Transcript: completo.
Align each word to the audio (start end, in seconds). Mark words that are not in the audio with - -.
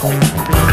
completo. 0.00 0.69